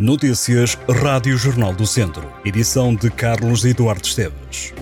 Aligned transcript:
Notícias 0.00 0.78
Rádio 0.88 1.36
Jornal 1.36 1.74
do 1.74 1.86
Centro. 1.86 2.26
Edição 2.42 2.94
de 2.94 3.10
Carlos 3.10 3.66
Eduardo 3.66 4.06
Esteves. 4.06 4.72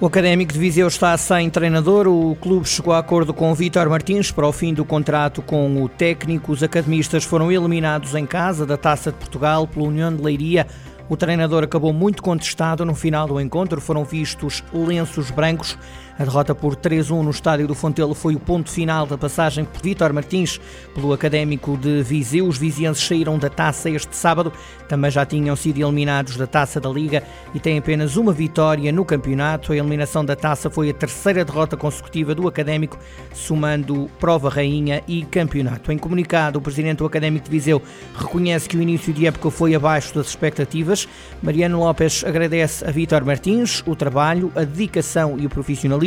O 0.00 0.06
Académico 0.06 0.52
de 0.52 0.58
Viseu 0.60 0.86
está 0.86 1.18
sem 1.18 1.50
treinador. 1.50 2.06
O 2.06 2.36
clube 2.36 2.68
chegou 2.68 2.94
a 2.94 2.98
acordo 2.98 3.34
com 3.34 3.52
Vítor 3.56 3.90
Martins 3.90 4.30
para 4.30 4.46
o 4.46 4.52
fim 4.52 4.72
do 4.72 4.84
contrato 4.84 5.42
com 5.42 5.82
o 5.82 5.88
técnico. 5.88 6.52
Os 6.52 6.62
academistas 6.62 7.24
foram 7.24 7.50
eliminados 7.50 8.14
em 8.14 8.24
casa 8.24 8.64
da 8.64 8.76
Taça 8.76 9.10
de 9.10 9.18
Portugal 9.18 9.66
pela 9.66 9.88
União 9.88 10.14
de 10.14 10.22
Leiria 10.22 10.64
o 11.12 11.16
treinador 11.16 11.62
acabou 11.62 11.92
muito 11.92 12.22
contestado 12.22 12.86
no 12.86 12.94
final 12.94 13.26
do 13.26 13.38
encontro. 13.38 13.82
Foram 13.82 14.02
vistos 14.02 14.64
lenços 14.72 15.30
brancos. 15.30 15.76
A 16.18 16.24
derrota 16.24 16.54
por 16.54 16.76
3-1 16.76 17.22
no 17.22 17.30
estádio 17.30 17.66
do 17.66 17.74
Fontelo 17.74 18.14
foi 18.14 18.34
o 18.34 18.40
ponto 18.40 18.70
final 18.70 19.06
da 19.06 19.16
passagem 19.16 19.64
por 19.64 19.80
Vítor 19.82 20.12
Martins 20.12 20.60
pelo 20.94 21.12
Académico 21.12 21.76
de 21.76 22.02
Viseu. 22.02 22.46
Os 22.46 22.58
vizienses 22.58 23.06
saíram 23.06 23.38
da 23.38 23.48
taça 23.48 23.88
este 23.90 24.14
sábado. 24.16 24.52
Também 24.88 25.10
já 25.10 25.24
tinham 25.24 25.56
sido 25.56 25.80
eliminados 25.80 26.36
da 26.36 26.46
taça 26.46 26.80
da 26.80 26.88
Liga 26.88 27.22
e 27.54 27.60
têm 27.60 27.78
apenas 27.78 28.16
uma 28.16 28.32
vitória 28.32 28.92
no 28.92 29.04
campeonato. 29.04 29.72
A 29.72 29.76
eliminação 29.76 30.24
da 30.24 30.36
taça 30.36 30.68
foi 30.68 30.90
a 30.90 30.94
terceira 30.94 31.44
derrota 31.44 31.76
consecutiva 31.76 32.34
do 32.34 32.46
Académico, 32.46 32.98
somando 33.32 34.10
prova 34.20 34.48
rainha 34.48 35.02
e 35.08 35.24
campeonato. 35.24 35.90
Em 35.90 35.98
comunicado, 35.98 36.58
o 36.58 36.62
presidente 36.62 36.98
do 36.98 37.06
Académico 37.06 37.46
de 37.46 37.50
Viseu 37.50 37.80
reconhece 38.14 38.68
que 38.68 38.76
o 38.76 38.82
início 38.82 39.12
de 39.12 39.26
época 39.26 39.50
foi 39.50 39.74
abaixo 39.74 40.14
das 40.14 40.28
expectativas 40.28 41.08
Mariano 41.42 41.78
Lopes 41.80 42.24
agradece 42.24 42.84
a 42.84 42.90
Vítor 42.90 43.24
Martins 43.24 43.82
o 43.86 43.96
trabalho, 43.96 44.52
a 44.54 44.64
dedicação 44.64 45.36
e 45.38 45.46
o 45.46 45.50
profissionalismo, 45.50 46.01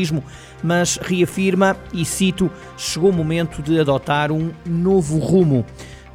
mas 0.64 0.98
reafirma, 1.02 1.78
e 1.94 2.04
cito, 2.06 2.52
chegou 2.78 3.10
o 3.10 3.14
momento 3.14 3.62
de 3.62 3.80
adotar 3.80 4.32
um 4.32 4.52
novo 4.66 5.18
rumo. 5.18 5.66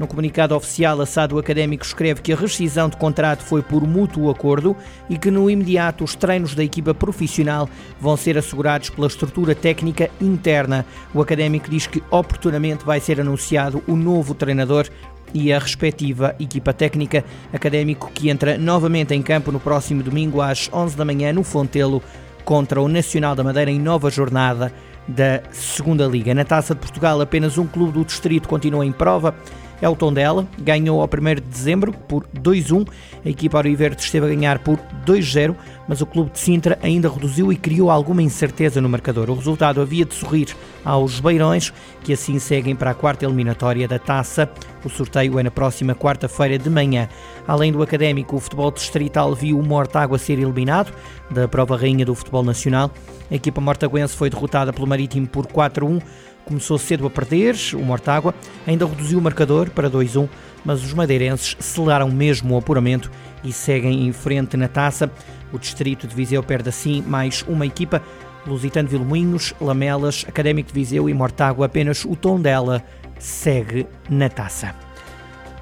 No 0.00 0.06
comunicado 0.06 0.56
oficial, 0.56 0.98
a 1.02 1.04
SADO 1.04 1.38
Académico 1.38 1.84
escreve 1.84 2.22
que 2.22 2.32
a 2.32 2.37
rescisão 2.37 2.88
de 2.88 2.96
contrato 2.96 3.42
foi 3.42 3.60
por 3.60 3.87
mútuo 3.87 4.30
acordo 4.30 4.74
e 5.10 5.18
que 5.18 5.30
no 5.30 5.50
imediato 5.50 6.02
os 6.02 6.14
treinos 6.14 6.54
da 6.54 6.64
equipa 6.64 6.95
profissional 6.95 7.68
vão 8.00 8.16
ser 8.16 8.38
assegurados 8.38 8.88
pela 8.88 9.09
estrutura 9.09 9.54
técnica 9.54 10.09
interna. 10.18 10.87
O 11.12 11.20
Académico 11.20 11.68
diz 11.68 11.87
que 11.87 12.02
oportunamente 12.10 12.82
vai 12.82 12.98
ser 12.98 13.20
anunciado 13.20 13.82
o 13.87 13.94
novo 13.94 14.34
treinador 14.34 14.88
e 15.34 15.52
a 15.52 15.59
respectiva 15.59 16.34
equipa 16.40 16.72
técnica 16.72 17.22
académico 17.52 18.10
que 18.12 18.30
entra 18.30 18.56
novamente 18.59 19.15
em 19.15 19.22
campo 19.22 19.52
no 19.52 19.60
próximo 19.60 20.02
domingo 20.02 20.40
às 20.40 20.70
11 20.72 20.96
da 20.96 21.04
manhã 21.04 21.32
no 21.32 21.44
Fontelo 21.44 22.02
contra 22.51 22.82
o 22.82 22.88
Nacional 22.88 23.37
da 23.37 23.45
Madeira 23.45 23.70
em 23.70 23.79
nova 23.79 24.10
jornada 24.10 24.73
da 25.06 25.40
Segunda 25.52 26.04
Liga. 26.04 26.34
Na 26.34 26.45
Taça 26.45 26.74
de 26.74 26.80
Portugal, 26.80 27.20
apenas 27.20 27.56
um 27.56 27.65
clube 27.65 27.93
do 27.93 28.04
distrito 28.04 28.48
continua 28.48 28.84
em 28.84 28.90
prova 28.90 29.32
é 29.80 29.88
o 29.88 29.95
Tondela, 29.96 30.46
ganhou 30.59 31.01
ao 31.01 31.06
1 31.09 31.34
de 31.37 31.40
dezembro 31.43 31.93
por 31.93 32.26
2-1. 32.37 32.88
A 33.24 33.28
equipa 33.28 33.59
Auriverde 33.59 34.02
esteve 34.02 34.26
a 34.26 34.28
ganhar 34.28 34.59
por 34.59 34.78
2-0, 35.06 35.54
mas 35.91 36.01
o 36.01 36.07
clube 36.07 36.30
de 36.30 36.38
Sintra 36.38 36.79
ainda 36.85 37.10
reduziu 37.10 37.52
e 37.52 37.57
criou 37.57 37.91
alguma 37.91 38.23
incerteza 38.23 38.80
no 38.80 38.88
marcador. 38.88 39.29
O 39.29 39.35
resultado 39.35 39.80
havia 39.80 40.05
de 40.05 40.15
sorrir 40.15 40.57
aos 40.85 41.19
Beirões, 41.19 41.73
que 42.05 42.13
assim 42.13 42.38
seguem 42.38 42.77
para 42.77 42.93
a 42.93 42.95
quarta 42.95 43.24
eliminatória 43.24 43.88
da 43.88 43.99
taça. 43.99 44.49
O 44.85 44.88
sorteio 44.88 45.37
é 45.37 45.43
na 45.43 45.51
próxima 45.51 45.93
quarta-feira 45.93 46.57
de 46.57 46.71
manhã. 46.71 47.09
Além 47.45 47.73
do 47.73 47.83
académico, 47.83 48.37
o 48.37 48.38
futebol 48.38 48.71
distrital 48.71 49.35
viu 49.35 49.59
o 49.59 49.66
Mortágua 49.66 50.16
ser 50.16 50.38
eliminado 50.38 50.95
da 51.29 51.49
prova 51.49 51.77
rainha 51.77 52.07
do 52.07 52.15
futebol 52.15 52.45
nacional. 52.45 52.93
A 53.29 53.35
equipa 53.35 53.61
mortaguense 53.61 54.15
foi 54.15 54.30
derrotada 54.30 54.73
pelo 54.73 54.87
Marítimo 54.87 55.27
por 55.27 55.49
4-1 55.49 56.01
começou 56.45 56.79
cedo 56.79 57.07
a 57.07 57.11
perder, 57.11 57.55
o 57.74 57.79
Mortágua 57.79 58.35
ainda 58.66 58.85
reduziu 58.85 59.21
o 59.21 59.23
marcador 59.23 59.71
para 59.71 59.88
2-1, 59.88 60.29
mas 60.65 60.83
os 60.83 60.93
madeirenses 60.93 61.57
aceleraram 61.59 62.11
mesmo 62.11 62.55
o 62.55 62.59
apuramento 62.59 63.09
e 63.45 63.52
seguem 63.52 64.06
em 64.06 64.12
frente 64.12 64.56
na 64.56 64.69
taça. 64.69 65.10
O 65.53 65.59
distrito 65.59 66.06
de 66.06 66.15
Viseu 66.15 66.43
perde 66.43 66.69
assim 66.69 67.03
mais 67.03 67.45
uma 67.49 67.67
equipa. 67.67 68.03
Lusitano 68.47 68.89
Vilmoinhos, 68.89 69.55
Lamelas, 69.61 70.25
Académico 70.27 70.69
de 70.69 70.75
Viseu 70.75 71.09
e 71.09 71.15
Mortágua, 71.15 71.67
apenas 71.67 72.05
o 72.05 72.17
tom 72.17 72.41
dela 72.41 72.83
segue 73.19 73.87
na 74.09 74.29
taça. 74.29 74.75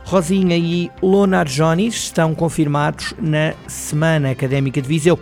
Rosinha 0.05 0.57
e 0.57 0.91
Lonar 1.03 1.47
Jones 1.47 1.95
estão 1.95 2.35
confirmados 2.35 3.13
na 3.21 3.53
Semana 3.67 4.31
Académica 4.31 4.81
de 4.81 4.89
Viseu. 4.89 5.19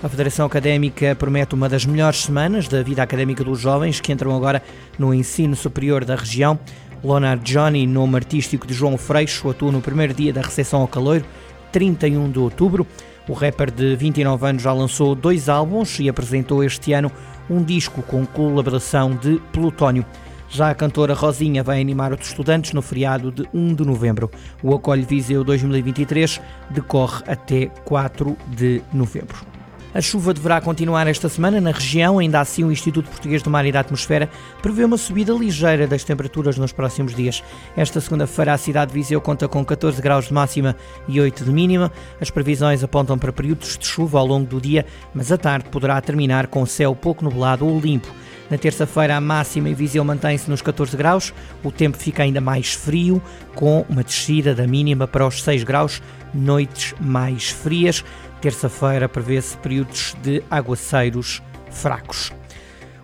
A 0.00 0.08
Federação 0.08 0.46
Académica 0.46 1.16
promete 1.16 1.56
uma 1.56 1.68
das 1.68 1.84
melhores 1.84 2.22
semanas 2.22 2.68
da 2.68 2.80
vida 2.80 3.02
académica 3.02 3.42
dos 3.42 3.58
jovens 3.58 4.00
que 4.00 4.12
entram 4.12 4.36
agora 4.36 4.62
no 4.96 5.12
ensino 5.12 5.56
superior 5.56 6.04
da 6.04 6.14
região. 6.14 6.56
Leonard 7.02 7.42
Johnny, 7.42 7.84
nome 7.84 8.14
artístico 8.14 8.64
de 8.64 8.74
João 8.74 8.96
Freixo, 8.96 9.50
atua 9.50 9.72
no 9.72 9.80
primeiro 9.80 10.14
dia 10.14 10.32
da 10.32 10.40
recepção 10.40 10.82
ao 10.82 10.88
caloiro, 10.88 11.24
31 11.72 12.30
de 12.30 12.38
outubro. 12.38 12.86
O 13.28 13.32
rapper 13.32 13.70
de 13.70 13.94
29 13.94 14.46
anos 14.46 14.62
já 14.62 14.72
lançou 14.72 15.14
dois 15.14 15.48
álbuns 15.48 15.98
e 16.00 16.08
apresentou 16.08 16.64
este 16.64 16.92
ano 16.92 17.12
um 17.50 17.62
disco 17.62 18.02
com 18.02 18.24
colaboração 18.26 19.14
de 19.14 19.40
Plutónio. 19.52 20.04
Já 20.50 20.70
a 20.70 20.74
cantora 20.74 21.12
Rosinha 21.12 21.62
vai 21.62 21.80
animar 21.80 22.12
os 22.12 22.26
estudantes 22.26 22.72
no 22.72 22.80
feriado 22.80 23.30
de 23.30 23.46
1 23.52 23.74
de 23.74 23.84
novembro. 23.84 24.30
O 24.62 24.74
Acolhe 24.74 25.02
Viseu 25.02 25.44
2023 25.44 26.40
decorre 26.70 27.22
até 27.26 27.66
4 27.84 28.36
de 28.48 28.82
novembro. 28.92 29.57
A 29.94 30.02
chuva 30.02 30.34
deverá 30.34 30.60
continuar 30.60 31.06
esta 31.06 31.30
semana 31.30 31.62
na 31.62 31.70
região, 31.70 32.18
ainda 32.18 32.40
assim 32.40 32.62
o 32.62 32.70
Instituto 32.70 33.08
Português 33.08 33.42
do 33.42 33.48
Mar 33.48 33.64
e 33.64 33.72
da 33.72 33.80
Atmosfera 33.80 34.28
prevê 34.60 34.84
uma 34.84 34.98
subida 34.98 35.32
ligeira 35.32 35.86
das 35.86 36.04
temperaturas 36.04 36.58
nos 36.58 36.72
próximos 36.72 37.14
dias. 37.14 37.42
Esta 37.74 37.98
segunda-feira 37.98 38.52
a 38.52 38.58
cidade 38.58 38.92
de 38.92 38.98
Viseu 38.98 39.18
conta 39.20 39.48
com 39.48 39.64
14 39.64 40.00
graus 40.02 40.26
de 40.26 40.34
máxima 40.34 40.76
e 41.08 41.18
8 41.18 41.42
de 41.42 41.50
mínima. 41.50 41.90
As 42.20 42.30
previsões 42.30 42.84
apontam 42.84 43.18
para 43.18 43.32
períodos 43.32 43.78
de 43.78 43.86
chuva 43.86 44.18
ao 44.18 44.26
longo 44.26 44.46
do 44.46 44.60
dia, 44.60 44.84
mas 45.14 45.32
a 45.32 45.38
tarde 45.38 45.70
poderá 45.70 45.98
terminar 46.02 46.48
com 46.48 46.66
céu 46.66 46.94
pouco 46.94 47.24
nublado 47.24 47.66
ou 47.66 47.80
limpo. 47.80 48.08
Na 48.50 48.56
terça-feira, 48.56 49.16
a 49.16 49.20
máxima 49.20 49.68
em 49.68 49.74
Viseu 49.74 50.02
mantém-se 50.04 50.48
nos 50.48 50.62
14 50.62 50.96
graus, 50.96 51.34
o 51.62 51.70
tempo 51.70 51.98
fica 51.98 52.22
ainda 52.22 52.40
mais 52.40 52.72
frio, 52.72 53.22
com 53.54 53.84
uma 53.88 54.02
descida 54.02 54.54
da 54.54 54.66
mínima 54.66 55.06
para 55.06 55.26
os 55.26 55.42
6 55.42 55.64
graus, 55.64 56.02
noites 56.32 56.94
mais 56.98 57.50
frias. 57.50 58.04
Terça-feira 58.40 59.08
prevê-se 59.08 59.56
períodos 59.58 60.16
de 60.22 60.42
aguaceiros 60.50 61.42
fracos. 61.70 62.37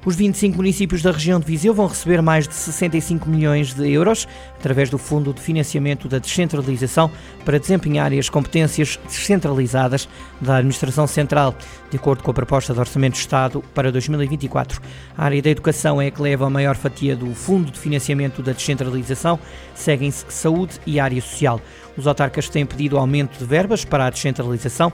Os 0.04 0.16
25 0.16 0.58
municípios 0.58 1.00
da 1.00 1.10
região 1.10 1.40
de 1.40 1.46
Viseu 1.46 1.72
vão 1.72 1.86
receber 1.86 2.20
mais 2.20 2.46
de 2.46 2.54
65 2.54 3.26
milhões 3.26 3.72
de 3.72 3.90
euros 3.90 4.28
através 4.58 4.90
do 4.90 4.98
Fundo 4.98 5.32
de 5.32 5.40
Financiamento 5.40 6.08
da 6.08 6.18
Descentralização 6.18 7.10
para 7.42 7.58
desempenharem 7.58 8.18
as 8.18 8.28
competências 8.28 8.98
descentralizadas 9.06 10.06
da 10.42 10.56
Administração 10.56 11.06
Central, 11.06 11.56
de 11.90 11.96
acordo 11.96 12.22
com 12.22 12.30
a 12.30 12.34
proposta 12.34 12.74
de 12.74 12.80
Orçamento 12.80 13.14
de 13.14 13.20
Estado 13.20 13.64
para 13.74 13.90
2024. 13.90 14.78
A 15.16 15.24
área 15.24 15.40
da 15.40 15.48
educação 15.48 16.02
é 16.02 16.08
a 16.08 16.10
que 16.10 16.20
leva 16.20 16.46
a 16.46 16.50
maior 16.50 16.76
fatia 16.76 17.16
do 17.16 17.34
Fundo 17.34 17.72
de 17.72 17.78
Financiamento 17.78 18.42
da 18.42 18.52
Descentralização, 18.52 19.38
seguem-se 19.74 20.26
saúde 20.28 20.78
e 20.86 21.00
área 21.00 21.20
social. 21.22 21.62
Os 21.96 22.06
autarcas 22.06 22.48
têm 22.48 22.66
pedido 22.66 22.98
aumento 22.98 23.38
de 23.38 23.44
verbas 23.44 23.84
para 23.84 24.06
a 24.06 24.10
descentralização, 24.10 24.92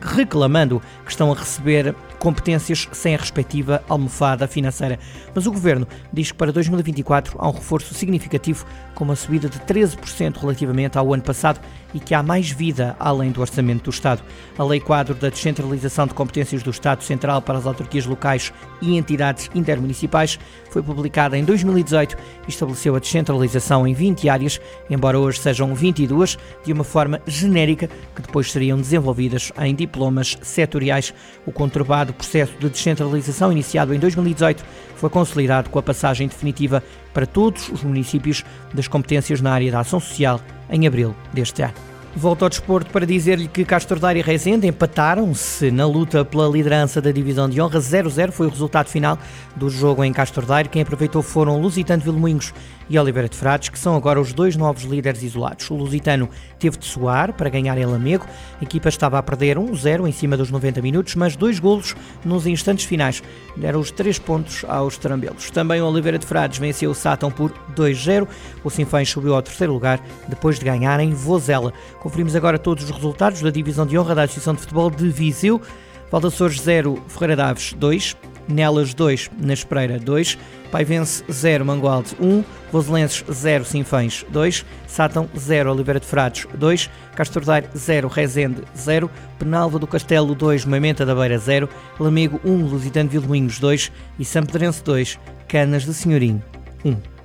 reclamando 0.00 0.80
que 1.04 1.10
estão 1.10 1.32
a 1.32 1.34
receber 1.34 1.94
competências 2.26 2.88
sem 2.90 3.14
a 3.14 3.18
respectiva 3.18 3.84
almofada 3.88 4.48
financeira. 4.48 4.98
Mas 5.32 5.46
o 5.46 5.52
Governo 5.52 5.86
diz 6.12 6.32
que 6.32 6.36
para 6.36 6.50
2024 6.50 7.36
há 7.38 7.48
um 7.48 7.52
reforço 7.52 7.94
significativo, 7.94 8.66
com 8.96 9.04
uma 9.04 9.14
subida 9.14 9.48
de 9.48 9.60
13% 9.60 10.36
relativamente 10.36 10.98
ao 10.98 11.14
ano 11.14 11.22
passado 11.22 11.60
e 11.94 12.00
que 12.00 12.14
há 12.14 12.22
mais 12.24 12.50
vida 12.50 12.96
além 12.98 13.30
do 13.30 13.40
orçamento 13.40 13.84
do 13.84 13.90
Estado. 13.90 14.22
A 14.58 14.64
Lei 14.64 14.80
Quadro 14.80 15.14
da 15.14 15.28
Descentralização 15.28 16.06
de 16.06 16.14
Competências 16.14 16.64
do 16.64 16.70
Estado 16.70 17.04
Central 17.04 17.40
para 17.40 17.58
as 17.58 17.66
autarquias 17.66 18.06
locais 18.06 18.52
e 18.82 18.96
entidades 18.96 19.48
intermunicipais 19.54 20.38
foi 20.70 20.82
publicada 20.82 21.38
em 21.38 21.44
2018 21.44 22.16
e 22.46 22.50
estabeleceu 22.50 22.96
a 22.96 22.98
descentralização 22.98 23.86
em 23.86 23.94
20 23.94 24.28
áreas, 24.28 24.60
embora 24.90 25.18
hoje 25.18 25.38
sejam 25.38 25.74
22, 25.74 26.36
de 26.64 26.72
uma 26.72 26.84
forma 26.84 27.20
genérica, 27.26 27.88
que 28.14 28.22
depois 28.22 28.50
seriam 28.50 28.78
desenvolvidas 28.78 29.52
em 29.58 29.74
diplomas 29.74 30.36
setoriais. 30.42 31.14
O 31.46 31.52
conturbado 31.52 32.12
processo 32.16 32.52
de 32.58 32.68
descentralização 32.68 33.52
iniciado 33.52 33.94
em 33.94 33.98
2018 33.98 34.64
foi 34.96 35.10
consolidado 35.10 35.70
com 35.70 35.78
a 35.78 35.82
passagem 35.82 36.26
definitiva 36.26 36.82
para 37.12 37.26
todos 37.26 37.68
os 37.68 37.82
municípios 37.82 38.44
das 38.72 38.88
competências 38.88 39.40
na 39.40 39.52
área 39.52 39.70
da 39.70 39.80
ação 39.80 40.00
social 40.00 40.40
em 40.70 40.86
abril 40.86 41.14
deste 41.32 41.62
ano. 41.62 41.95
Volto 42.18 42.44
ao 42.44 42.48
desporto 42.48 42.90
para 42.90 43.04
dizer-lhe 43.04 43.46
que 43.46 43.62
Castro 43.62 44.00
Daire 44.00 44.20
e 44.20 44.22
Rezende 44.22 44.66
empataram-se 44.66 45.70
na 45.70 45.86
luta 45.86 46.24
pela 46.24 46.48
liderança 46.48 46.98
da 46.98 47.12
divisão 47.12 47.46
de 47.46 47.60
honra. 47.60 47.78
0-0 47.78 48.30
foi 48.30 48.46
o 48.46 48.50
resultado 48.50 48.88
final 48.88 49.18
do 49.54 49.68
jogo 49.68 50.02
em 50.02 50.14
Castro 50.14 50.46
Daire. 50.46 50.70
Quem 50.70 50.80
aproveitou 50.80 51.20
foram 51.20 51.60
Lusitano 51.60 52.02
Vilmoinhos 52.02 52.54
e 52.88 52.98
Oliveira 52.98 53.28
de 53.28 53.36
Frades, 53.36 53.68
que 53.68 53.78
são 53.78 53.96
agora 53.96 54.20
os 54.20 54.32
dois 54.32 54.56
novos 54.56 54.84
líderes 54.84 55.22
isolados. 55.22 55.68
O 55.70 55.74
Lusitano 55.74 56.30
teve 56.58 56.78
de 56.78 56.86
suar 56.86 57.34
para 57.34 57.50
ganhar 57.50 57.76
em 57.76 57.84
Lamego. 57.84 58.24
A 58.60 58.64
equipa 58.64 58.88
estava 58.88 59.18
a 59.18 59.22
perder 59.22 59.58
1-0 59.58 60.08
em 60.08 60.12
cima 60.12 60.38
dos 60.38 60.50
90 60.50 60.80
minutos, 60.80 61.14
mas 61.16 61.36
dois 61.36 61.58
golos 61.58 61.94
nos 62.24 62.46
instantes 62.46 62.86
finais 62.86 63.22
deram 63.56 63.80
os 63.80 63.90
três 63.90 64.18
pontos 64.18 64.64
aos 64.68 64.96
tarambelos. 64.96 65.50
Também 65.50 65.82
Oliveira 65.82 66.18
de 66.18 66.24
Frades 66.24 66.58
venceu 66.58 66.90
o 66.92 66.94
Sátão 66.94 67.30
por 67.30 67.52
2-0. 67.74 68.26
O 68.64 68.70
Sinfãs 68.70 69.10
subiu 69.10 69.34
ao 69.34 69.42
terceiro 69.42 69.72
lugar 69.72 70.00
depois 70.28 70.58
de 70.58 70.64
ganhar 70.64 70.98
em 71.00 71.12
Vozela. 71.12 71.72
Conferimos 72.06 72.36
agora 72.36 72.56
todos 72.56 72.84
os 72.84 72.90
resultados 72.90 73.42
da 73.42 73.50
divisão 73.50 73.84
de 73.84 73.98
honra 73.98 74.14
da 74.14 74.22
Associação 74.22 74.54
de 74.54 74.60
Futebol 74.60 74.88
de 74.88 75.08
Viseu. 75.08 75.60
Valdaçores 76.08 76.60
0, 76.60 77.02
Ferreira 77.08 77.34
Daves 77.34 77.72
2, 77.72 78.16
Nelas 78.46 78.94
2, 78.94 79.28
na 79.40 79.52
Espreira 79.52 79.98
2, 79.98 80.38
Paivense 80.70 81.24
0, 81.28 81.64
Mangualde 81.64 82.14
1, 82.20 82.44
Voselenses 82.70 83.24
0, 83.28 83.64
Sinfãs 83.64 84.24
2, 84.28 84.64
Sátão 84.86 85.28
0, 85.36 85.72
Oliveira 85.72 85.98
de 85.98 86.06
Frades 86.06 86.46
2, 86.54 86.88
Castordaire 87.16 87.66
0, 87.76 88.06
Rezende 88.06 88.62
0, 88.78 89.10
Penalva 89.36 89.76
do 89.76 89.86
Castelo 89.88 90.32
2, 90.32 90.64
Moimenta 90.64 91.04
da 91.04 91.12
Beira 91.12 91.38
0, 91.38 91.68
Lamego 91.98 92.40
1, 92.44 92.66
Lusitano 92.66 93.10
Vilmoinhos 93.10 93.58
2 93.58 93.90
e 94.20 94.24
Sampedrense 94.24 94.80
2, 94.84 95.18
Canas 95.48 95.84
de 95.84 95.92
Senhorim 95.92 96.40
1. 96.84 97.15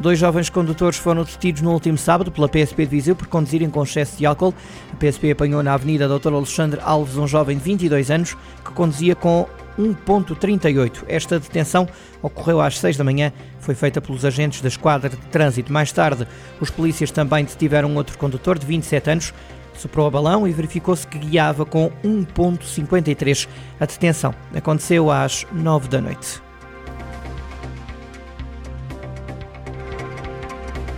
Dois 0.00 0.16
jovens 0.16 0.48
condutores 0.48 0.96
foram 0.96 1.24
detidos 1.24 1.60
no 1.60 1.72
último 1.72 1.98
sábado 1.98 2.30
pela 2.30 2.48
PSP 2.48 2.84
de 2.84 2.90
Viseu 2.90 3.16
por 3.16 3.26
conduzirem 3.26 3.68
com 3.68 3.82
excesso 3.82 4.16
de 4.16 4.24
álcool. 4.24 4.54
A 4.92 4.96
PSP 4.96 5.32
apanhou 5.32 5.60
na 5.60 5.74
Avenida 5.74 6.08
Dr. 6.08 6.32
Alexandre 6.32 6.80
Alves 6.84 7.16
um 7.16 7.26
jovem 7.26 7.58
de 7.58 7.64
22 7.64 8.10
anos 8.10 8.36
que 8.64 8.70
conduzia 8.72 9.16
com 9.16 9.46
1.38. 9.78 11.04
Esta 11.08 11.40
detenção 11.40 11.88
ocorreu 12.22 12.60
às 12.60 12.78
6 12.78 12.96
da 12.96 13.04
manhã, 13.04 13.32
foi 13.60 13.74
feita 13.74 14.00
pelos 14.00 14.24
agentes 14.24 14.60
da 14.60 14.68
Esquadra 14.68 15.08
de 15.08 15.16
Trânsito. 15.16 15.72
Mais 15.72 15.90
tarde, 15.90 16.26
os 16.60 16.70
polícias 16.70 17.10
também 17.10 17.44
detiveram 17.44 17.94
outro 17.96 18.16
condutor 18.18 18.58
de 18.58 18.66
27 18.66 19.10
anos. 19.10 19.34
Soprou 19.74 20.06
a 20.06 20.10
balão 20.10 20.46
e 20.46 20.52
verificou-se 20.52 21.06
que 21.06 21.18
guiava 21.18 21.64
com 21.64 21.90
1.53. 22.04 23.48
A 23.78 23.86
detenção 23.86 24.34
aconteceu 24.54 25.10
às 25.10 25.46
9 25.52 25.88
da 25.88 26.00
noite. 26.00 26.47